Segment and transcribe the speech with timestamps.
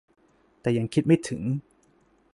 [0.61, 1.41] แต่ยังไม่ถึง